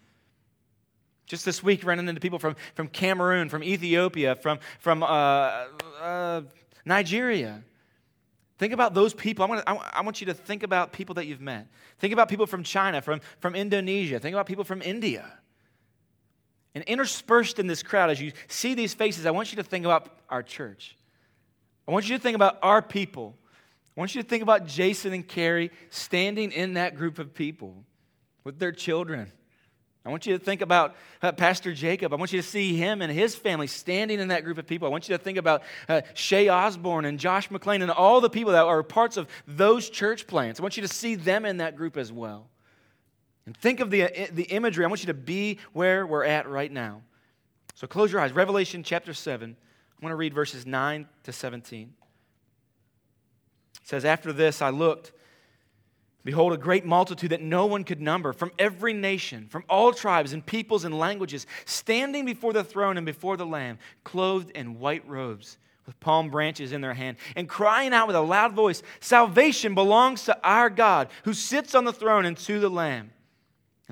[1.27, 5.66] Just this week, running into people from, from Cameroon, from Ethiopia, from, from uh,
[6.01, 6.43] uh,
[6.85, 7.62] Nigeria.
[8.59, 9.45] Think about those people.
[9.45, 11.66] I want, I want you to think about people that you've met.
[11.99, 14.20] Think about people from China, from, from Indonesia.
[14.20, 15.33] Think about people from India.
[16.75, 19.85] And interspersed in this crowd, as you see these faces, I want you to think
[19.85, 20.97] about our church.
[21.87, 23.37] I want you to think about our people.
[23.97, 27.85] I want you to think about Jason and Carrie standing in that group of people
[28.45, 29.31] with their children.
[30.05, 32.13] I want you to think about uh, Pastor Jacob.
[32.13, 34.89] I want you to see him and his family standing in that group of people.
[34.89, 38.31] I want you to think about uh, Shay Osborne and Josh McLean and all the
[38.31, 40.59] people that are parts of those church plants.
[40.59, 42.49] I want you to see them in that group as well.
[43.47, 44.85] And think of the, uh, the imagery.
[44.85, 47.03] I want you to be where we're at right now.
[47.77, 48.33] So close your eyes.
[48.33, 49.57] Revelation chapter 7.
[49.57, 51.93] I want to read verses 9 to 17.
[53.83, 55.13] It says, After this I looked,
[56.25, 60.33] behold, a great multitude that no one could number, from every nation, from all tribes
[60.33, 65.07] and peoples and languages, standing before the throne and before the Lamb, clothed in white
[65.09, 69.75] robes, with palm branches in their hand, and crying out with a loud voice, Salvation
[69.75, 73.11] belongs to our God, who sits on the throne and to the Lamb.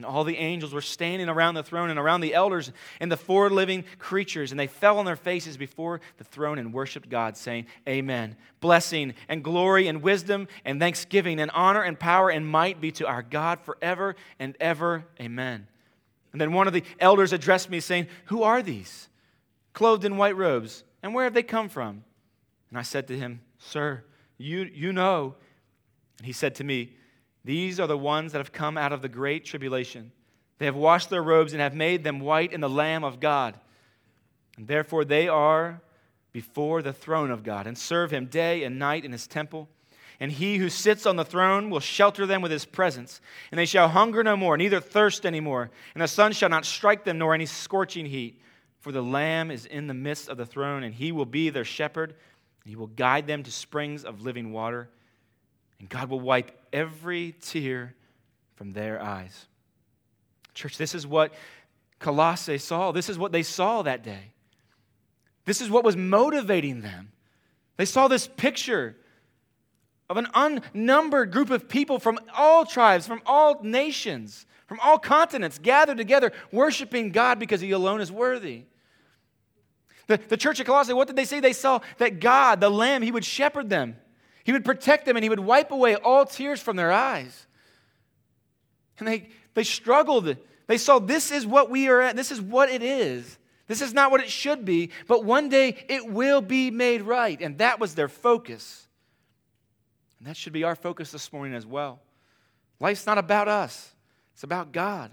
[0.00, 3.18] And all the angels were standing around the throne and around the elders and the
[3.18, 4.50] four living creatures.
[4.50, 8.34] And they fell on their faces before the throne and worshiped God, saying, Amen.
[8.60, 13.06] Blessing and glory and wisdom and thanksgiving and honor and power and might be to
[13.06, 15.04] our God forever and ever.
[15.20, 15.66] Amen.
[16.32, 19.10] And then one of the elders addressed me, saying, Who are these?
[19.74, 22.04] Clothed in white robes, and where have they come from?
[22.70, 24.02] And I said to him, Sir,
[24.38, 25.34] you, you know.
[26.16, 26.94] And he said to me,
[27.44, 30.12] these are the ones that have come out of the great tribulation.
[30.58, 33.58] They have washed their robes and have made them white in the Lamb of God.
[34.56, 35.80] And therefore they are
[36.32, 39.68] before the throne of God and serve him day and night in his temple.
[40.22, 43.22] And he who sits on the throne will shelter them with his presence.
[43.50, 45.70] And they shall hunger no more, neither thirst any more.
[45.94, 48.38] And the sun shall not strike them, nor any scorching heat.
[48.80, 51.64] For the Lamb is in the midst of the throne, and he will be their
[51.64, 52.10] shepherd.
[52.10, 54.90] And he will guide them to springs of living water
[55.80, 57.94] and God will wipe every tear
[58.54, 59.46] from their eyes.
[60.54, 61.32] Church, this is what
[61.98, 62.92] Colossae saw.
[62.92, 64.32] This is what they saw that day.
[65.46, 67.12] This is what was motivating them.
[67.76, 68.94] They saw this picture
[70.10, 75.58] of an unnumbered group of people from all tribes, from all nations, from all continents
[75.58, 78.64] gathered together, worshiping God because He alone is worthy.
[80.08, 81.40] The, the church of Colossae, what did they see?
[81.40, 83.96] They saw that God, the Lamb, He would shepherd them.
[84.44, 87.46] He would protect them and he would wipe away all tears from their eyes.
[88.98, 90.36] And they, they struggled.
[90.66, 93.38] They saw this is what we are at, this is what it is.
[93.66, 97.40] This is not what it should be, but one day it will be made right.
[97.40, 98.88] And that was their focus.
[100.18, 102.00] And that should be our focus this morning as well.
[102.80, 103.94] Life's not about us,
[104.34, 105.10] it's about God.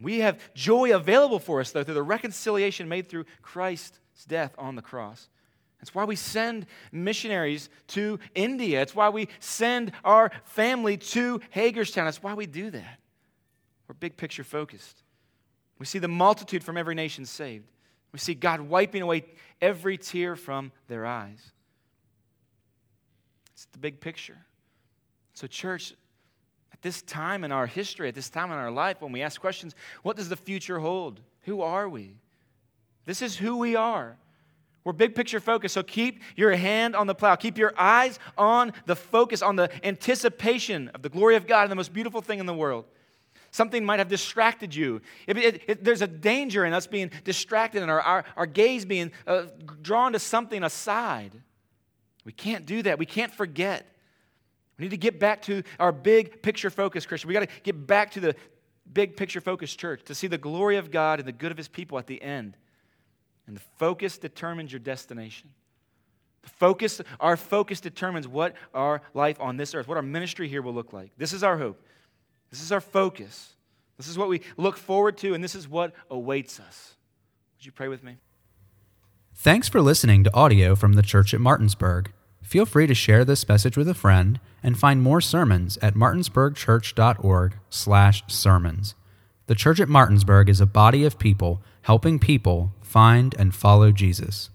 [0.00, 4.76] We have joy available for us, though, through the reconciliation made through Christ's death on
[4.76, 5.28] the cross.
[5.80, 8.82] It's why we send missionaries to India.
[8.82, 12.08] It's why we send our family to Hagerstown.
[12.08, 12.98] It's why we do that.
[13.86, 15.02] We're big picture focused.
[15.78, 17.70] We see the multitude from every nation saved.
[18.12, 19.24] We see God wiping away
[19.60, 21.52] every tear from their eyes.
[23.52, 24.38] It's the big picture.
[25.34, 25.94] So, church,
[26.72, 29.40] at this time in our history, at this time in our life, when we ask
[29.40, 31.20] questions, what does the future hold?
[31.42, 32.16] Who are we?
[33.04, 34.16] This is who we are.
[34.88, 37.36] We're big picture focused, so keep your hand on the plow.
[37.36, 41.70] Keep your eyes on the focus, on the anticipation of the glory of God and
[41.70, 42.86] the most beautiful thing in the world.
[43.50, 45.02] Something might have distracted you.
[45.26, 48.86] It, it, it, there's a danger in us being distracted and our, our, our gaze
[48.86, 49.48] being uh,
[49.82, 51.38] drawn to something aside.
[52.24, 52.98] We can't do that.
[52.98, 53.94] We can't forget.
[54.78, 57.28] We need to get back to our big picture focus, Christian.
[57.28, 58.36] We got to get back to the
[58.90, 61.68] big picture focus church to see the glory of God and the good of his
[61.68, 62.56] people at the end.
[63.48, 65.48] And the focus determines your destination.
[66.42, 70.62] The focus, our focus determines what our life on this earth, what our ministry here
[70.62, 71.10] will look like.
[71.16, 71.82] This is our hope.
[72.50, 73.54] This is our focus.
[73.96, 76.94] This is what we look forward to, and this is what awaits us.
[77.56, 78.18] Would you pray with me?
[79.34, 82.12] Thanks for listening to audio from the Church at Martinsburg.
[82.42, 88.94] Feel free to share this message with a friend and find more sermons at martinsburgchurch.org/sermons.
[89.46, 94.50] The Church at Martinsburg is a body of people helping people find and follow Jesus.